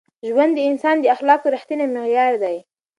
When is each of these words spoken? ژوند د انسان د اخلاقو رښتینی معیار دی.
ژوند 0.27 0.51
د 0.55 0.59
انسان 0.69 0.95
د 0.99 1.05
اخلاقو 1.15 1.51
رښتینی 1.55 1.85
معیار 1.95 2.33
دی. 2.43 2.57